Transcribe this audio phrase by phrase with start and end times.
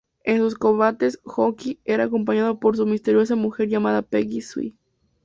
[0.23, 4.73] En sus combates, Honky era acompañado por una misteriosa mujer llamada Peggy Sue.